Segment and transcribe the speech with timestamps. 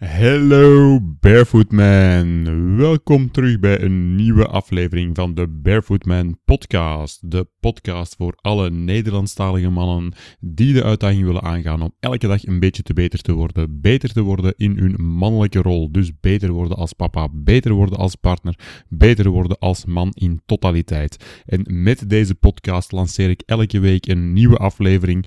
[0.00, 2.76] Hallo Barefoot Man.
[2.76, 7.30] Welkom terug bij een nieuwe aflevering van de Barefoot Man podcast.
[7.30, 12.60] De podcast voor alle Nederlandstalige mannen die de uitdaging willen aangaan om elke dag een
[12.60, 13.80] beetje te beter te worden.
[13.80, 15.92] Beter te worden in hun mannelijke rol.
[15.92, 21.42] Dus beter worden als papa, beter worden als partner, beter worden als man in totaliteit.
[21.46, 25.26] En met deze podcast lanceer ik elke week een nieuwe aflevering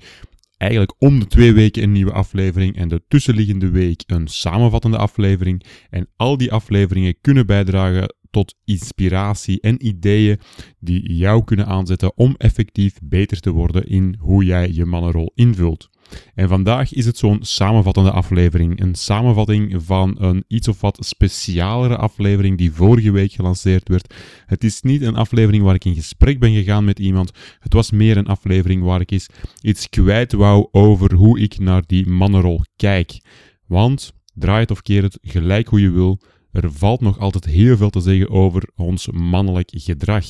[0.64, 5.64] eigenlijk om de twee weken een nieuwe aflevering en de tussenliggende week een samenvattende aflevering.
[5.90, 10.40] En al die afleveringen kunnen bijdragen tot inspiratie en ideeën
[10.78, 15.90] die jou kunnen aanzetten om effectief beter te worden in hoe jij je mannenrol invult.
[16.34, 18.80] En vandaag is het zo'n samenvattende aflevering.
[18.80, 24.14] Een samenvatting van een iets of wat specialere aflevering die vorige week gelanceerd werd.
[24.46, 27.30] Het is niet een aflevering waar ik in gesprek ben gegaan met iemand.
[27.58, 29.28] Het was meer een aflevering waar ik eens
[29.60, 33.20] iets kwijt wou over hoe ik naar die mannenrol kijk.
[33.66, 36.20] Want, draai het of keer het, gelijk hoe je wil,
[36.52, 40.26] er valt nog altijd heel veel te zeggen over ons mannelijk gedrag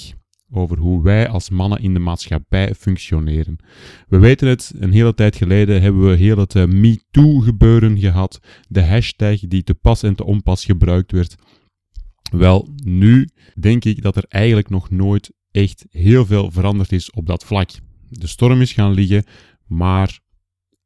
[0.50, 3.56] over hoe wij als mannen in de maatschappij functioneren.
[4.09, 8.84] We weten het, een hele tijd geleden hebben we heel het uh, MeToo-gebeuren gehad, de
[8.84, 11.34] hashtag die te pas en te onpas gebruikt werd.
[12.31, 13.28] Wel, nu
[13.61, 17.70] denk ik dat er eigenlijk nog nooit echt heel veel veranderd is op dat vlak.
[18.08, 19.25] De storm is gaan liggen,
[19.67, 20.19] maar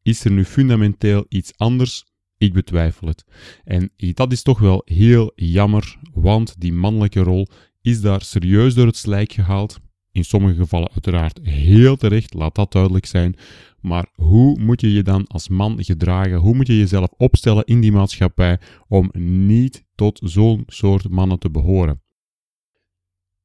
[0.03, 2.05] is er nu fundamenteel iets anders?
[2.39, 3.25] Ik betwijfel het.
[3.65, 7.49] En dat is toch wel heel jammer, want die mannelijke rol
[7.83, 9.78] is daar serieus door het slijk gehaald.
[10.12, 13.37] In sommige gevallen uiteraard heel terecht, laat dat duidelijk zijn.
[13.81, 16.37] Maar hoe moet je je dan als man gedragen?
[16.37, 19.11] Hoe moet je jezelf opstellen in die maatschappij om
[19.49, 22.03] niet tot zo'n soort mannen te behoren?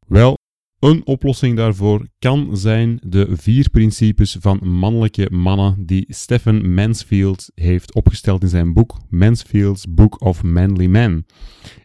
[0.07, 0.37] Wel,
[0.83, 7.93] een oplossing daarvoor kan zijn de vier principes van mannelijke mannen die Stephen Mansfield heeft
[7.93, 11.25] opgesteld in zijn boek Mansfield's Book of Manly Men.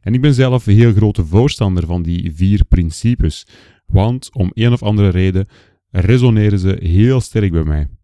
[0.00, 3.47] En ik ben zelf een heel grote voorstander van die vier principes,
[3.86, 5.48] want om een of andere reden
[5.91, 7.97] resoneren ze heel sterk bij mij.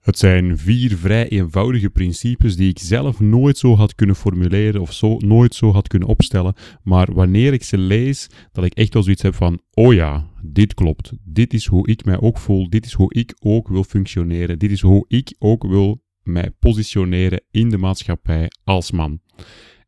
[0.00, 4.92] Het zijn vier vrij eenvoudige principes die ik zelf nooit zo had kunnen formuleren of
[4.92, 6.54] zo, nooit zo had kunnen opstellen.
[6.82, 10.74] Maar wanneer ik ze lees, dat ik echt wel zoiets heb van: oh ja, dit
[10.74, 11.12] klopt.
[11.24, 12.70] Dit is hoe ik mij ook voel.
[12.70, 14.58] Dit is hoe ik ook wil functioneren.
[14.58, 19.20] Dit is hoe ik ook wil mij positioneren in de maatschappij als man.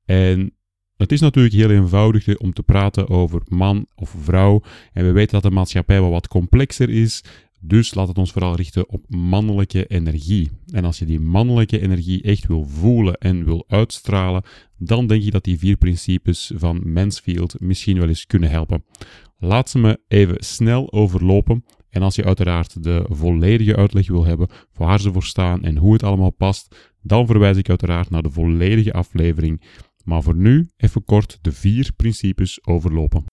[0.04, 0.54] En
[0.96, 4.62] het is natuurlijk heel eenvoudig om te praten over man of vrouw.
[4.92, 7.24] En we weten dat de maatschappij wel wat complexer is.
[7.64, 10.50] Dus laat het ons vooral richten op mannelijke energie.
[10.66, 14.42] En als je die mannelijke energie echt wil voelen en wil uitstralen,
[14.78, 18.84] dan denk ik dat die vier principes van Mansfield misschien wel eens kunnen helpen.
[19.38, 21.64] Laat ze me even snel overlopen.
[21.88, 25.92] En als je uiteraard de volledige uitleg wil hebben waar ze voor staan en hoe
[25.92, 29.62] het allemaal past, dan verwijs ik uiteraard naar de volledige aflevering.
[30.04, 33.24] Maar voor nu even kort de vier principes overlopen.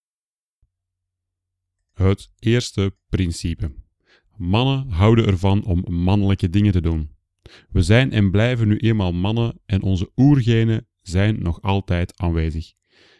[1.94, 3.72] Het eerste principe.
[4.40, 7.10] Mannen houden ervan om mannelijke dingen te doen.
[7.70, 12.74] We zijn en blijven nu eenmaal mannen en onze oergenen zijn nog altijd aanwezig.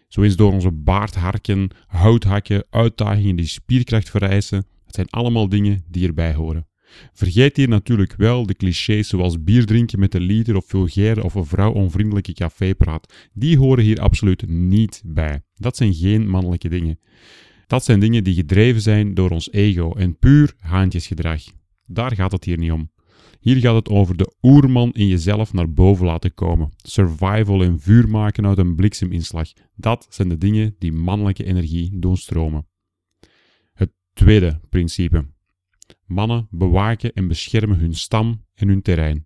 [0.08, 6.08] Zo door onze baard harken, houthakken, uitdagingen die spierkracht vereisen, het zijn allemaal dingen die
[6.08, 6.68] erbij horen.
[7.14, 11.36] Vergeet hier natuurlijk wel de clichés zoals bier drinken met een liter of vulgaire of
[11.36, 13.14] een vrouwonvriendelijke cafépraat.
[13.34, 15.42] Die horen hier absoluut niet bij.
[15.56, 17.00] Dat zijn geen mannelijke dingen.
[17.70, 21.42] Dat zijn dingen die gedreven zijn door ons ego en puur haantjesgedrag.
[21.86, 22.92] Daar gaat het hier niet om.
[23.40, 26.72] Hier gaat het over de oerman in jezelf naar boven laten komen.
[26.78, 29.52] Survival en vuur maken uit een blikseminslag.
[29.76, 32.68] Dat zijn de dingen die mannelijke energie doen stromen.
[33.74, 35.28] Het tweede principe.
[36.06, 39.26] Mannen bewaken en beschermen hun stam en hun terrein.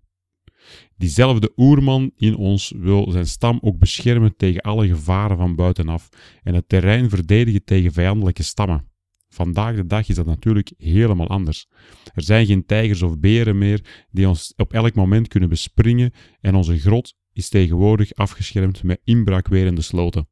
[0.98, 6.10] Diezelfde oerman in ons wil zijn stam ook beschermen tegen alle gevaren van buitenaf
[6.44, 8.92] en het terrein verdedigen tegen vijandelijke stammen.
[9.30, 11.68] Vandaag de dag is dat natuurlijk helemaal anders.
[12.13, 16.12] Er zijn geen tijgers of beren meer die ons op elk moment kunnen bespringen
[16.42, 20.27] en onze grot is tegenwoordig afgeschermd met inbraakwerende sloten.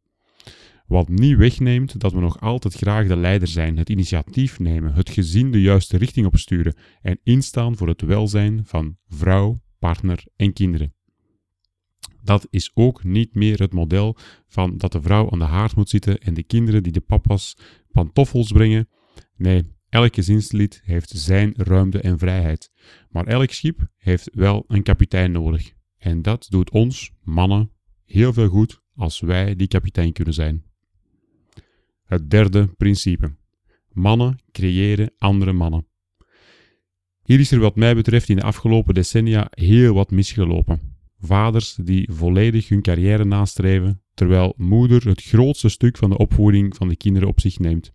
[0.88, 5.10] Wat niet wegneemt dat we nog altijd graag de leider zijn, het initiatief nemen, het
[5.10, 10.94] gezin de juiste richting opsturen en instaan voor het welzijn van vrouw, partner en kinderen.
[12.24, 14.18] Dat is ook niet meer het model
[14.48, 17.58] van dat de vrouw aan de haard moet zitten en de kinderen die de papa's
[17.92, 18.90] pantoffels brengen.
[19.36, 22.72] Nee, Elk gezinslid heeft zijn ruimte en vrijheid.
[23.10, 25.74] Maar elk schip heeft wel een kapitein nodig.
[25.98, 27.72] En dat doet ons, mannen,
[28.06, 30.64] heel veel goed als wij die kapitein kunnen zijn.
[32.04, 33.36] Het derde principe.
[33.90, 35.88] Mannen creëren andere mannen.
[37.24, 40.80] Hier is er wat mij betreft in de afgelopen decennia heel wat misgelopen.
[41.20, 46.88] Vaders die volledig hun carrière nastreven, terwijl moeder het grootste stuk van de opvoeding van
[46.88, 47.92] de kinderen op zich neemt.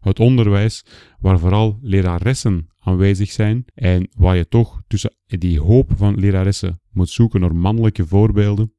[0.00, 0.84] Het onderwijs
[1.18, 7.10] waar vooral leraressen aanwezig zijn en waar je toch tussen die hoop van leraressen moet
[7.10, 8.72] zoeken naar mannelijke voorbeelden.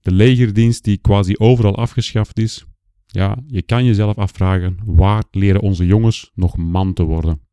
[0.00, 2.64] De legerdienst die quasi overal afgeschaft is.
[3.06, 7.45] Ja, je kan jezelf afvragen, waar leren onze jongens nog man te worden?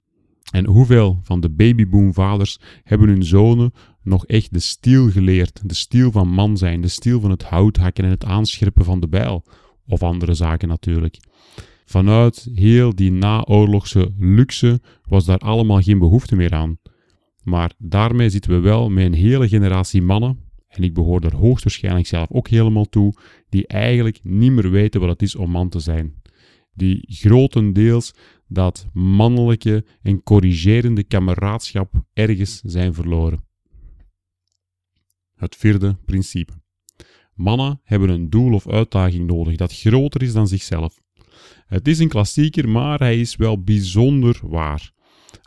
[0.52, 5.62] En hoeveel van de babyboomvaders hebben hun zonen nog echt de stiel geleerd?
[5.64, 9.00] De stiel van man zijn, de stiel van het hout hakken en het aanscherpen van
[9.00, 9.44] de bijl.
[9.88, 11.20] Of andere zaken natuurlijk.
[11.86, 16.78] Vanuit heel die naoorlogse luxe was daar allemaal geen behoefte meer aan.
[17.44, 22.08] Maar daarmee zitten we wel met een hele generatie mannen, en ik behoor er hoogstwaarschijnlijk
[22.08, 23.14] zelf ook helemaal toe,
[23.50, 26.22] die eigenlijk niet meer weten wat het is om man te zijn.
[26.74, 28.14] Die grotendeels
[28.48, 33.44] dat mannelijke en corrigerende kameraadschap ergens zijn verloren.
[35.36, 36.54] Het vierde principe.
[37.34, 41.02] Mannen hebben een doel of uitdaging nodig dat groter is dan zichzelf.
[41.66, 44.92] Het is een klassieker, maar hij is wel bijzonder waar.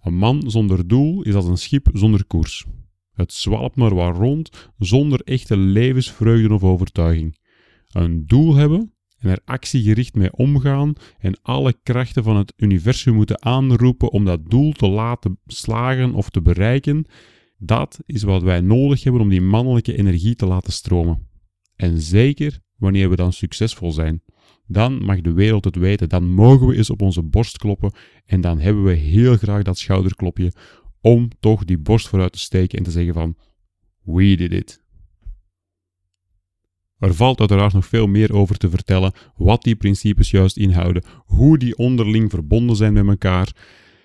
[0.03, 2.65] Een man zonder doel is als een schip zonder koers.
[3.13, 7.39] Het zwalpt maar wat rond zonder echte levensvreugde of overtuiging.
[7.89, 8.96] Een doel hebben
[9.28, 14.73] er actiegericht mee omgaan en alle krachten van het universum moeten aanroepen om dat doel
[14.73, 17.06] te laten slagen of te bereiken,
[17.58, 21.28] dat is wat wij nodig hebben om die mannelijke energie te laten stromen.
[21.76, 24.23] En zeker wanneer we dan succesvol zijn.
[24.67, 27.93] Dan mag de wereld het weten, dan mogen we eens op onze borst kloppen
[28.25, 30.52] en dan hebben we heel graag dat schouderklopje
[31.00, 33.37] om toch die borst vooruit te steken en te zeggen van
[34.02, 34.84] we did it.
[36.99, 41.59] Er valt uiteraard nog veel meer over te vertellen, wat die principes juist inhouden, hoe
[41.59, 43.53] die onderling verbonden zijn met elkaar.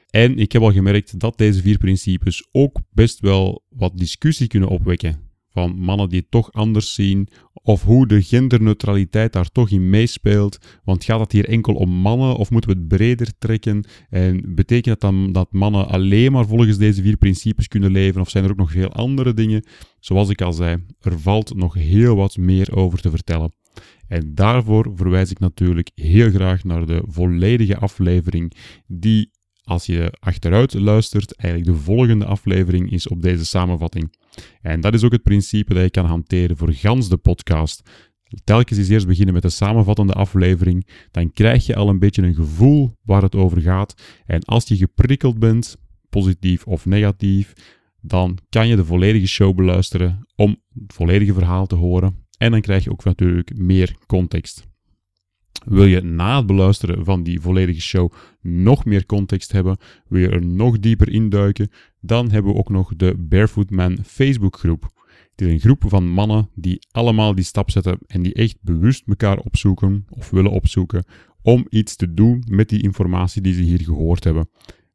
[0.09, 4.69] En ik heb al gemerkt dat deze vier principes ook best wel wat discussie kunnen
[4.69, 9.89] opwekken van mannen die het toch anders zien, of hoe de genderneutraliteit daar toch in
[9.89, 10.57] meespeelt.
[10.83, 13.85] Want gaat het hier enkel om mannen, of moeten we het breder trekken?
[14.09, 18.29] En betekent dat dan dat mannen alleen maar volgens deze vier principes kunnen leven, of
[18.29, 19.65] zijn er ook nog veel andere dingen?
[19.99, 23.51] Zoals ik al zei, er valt nog heel wat meer over te vertellen.
[24.07, 28.53] En daarvoor verwijs ik natuurlijk heel graag naar de volledige aflevering
[28.87, 29.30] die
[29.71, 34.13] als je achteruit luistert, eigenlijk de volgende aflevering is op deze samenvatting.
[34.61, 37.89] En dat is ook het principe dat je kan hanteren voor gans de podcast.
[38.43, 42.35] Telkens is eerst beginnen met de samenvattende aflevering, dan krijg je al een beetje een
[42.35, 44.01] gevoel waar het over gaat.
[44.25, 45.77] En als je geprikkeld bent,
[46.09, 47.53] positief of negatief,
[48.01, 52.25] dan kan je de volledige show beluisteren om het volledige verhaal te horen.
[52.37, 54.70] En dan krijg je ook natuurlijk meer context.
[55.65, 58.11] Wil je na het beluisteren van die volledige show
[58.41, 59.77] nog meer context hebben,
[60.07, 61.69] wil je er nog dieper induiken,
[61.99, 64.89] dan hebben we ook nog de Barefoot Man Facebookgroep.
[65.31, 69.07] Het is een groep van mannen die allemaal die stap zetten en die echt bewust
[69.07, 71.05] elkaar opzoeken of willen opzoeken
[71.41, 74.49] om iets te doen met die informatie die ze hier gehoord hebben.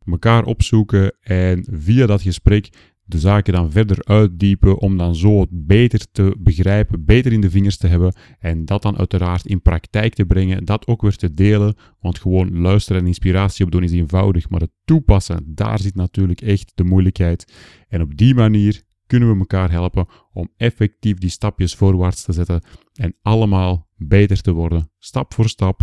[0.05, 2.69] Mekaar opzoeken en via dat gesprek
[3.09, 7.51] de zaken dan verder uitdiepen om dan zo het beter te begrijpen, beter in de
[7.51, 11.35] vingers te hebben en dat dan uiteraard in praktijk te brengen, dat ook weer te
[11.35, 16.41] delen, want gewoon luisteren en inspiratie opdoen is eenvoudig, maar het toepassen, daar zit natuurlijk
[16.41, 17.53] echt de moeilijkheid.
[17.89, 22.63] En op die manier kunnen we elkaar helpen om effectief die stapjes voorwaarts te zetten
[22.95, 25.83] en allemaal beter te worden, stap voor stap,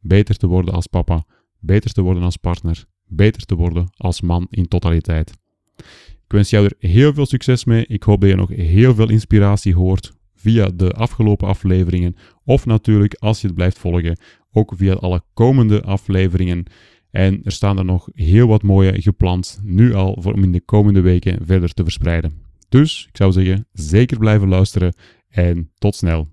[0.00, 1.24] beter te worden als papa,
[1.58, 5.32] beter te worden als partner, beter te worden als man in totaliteit.
[6.26, 7.86] Ik wens jou er heel veel succes mee.
[7.86, 12.16] Ik hoop dat je nog heel veel inspiratie hoort via de afgelopen afleveringen.
[12.44, 14.18] Of natuurlijk, als je het blijft volgen,
[14.52, 16.64] ook via alle komende afleveringen.
[17.10, 20.60] En er staan er nog heel wat mooie gepland, nu al, voor om in de
[20.60, 22.32] komende weken verder te verspreiden.
[22.68, 24.94] Dus ik zou zeggen, zeker blijven luisteren
[25.28, 26.28] en tot snel.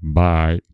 [0.00, 0.73] Bye.